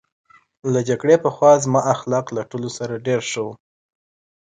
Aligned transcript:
له 0.73 0.79
جګړې 0.89 1.15
پخوا 1.23 1.53
زما 1.63 1.81
اخلاق 1.93 2.25
له 2.35 2.41
ټولو 2.49 2.69
سره 2.77 3.03
ډېر 3.05 3.19
ښه 3.29 3.41
وو 3.45 3.53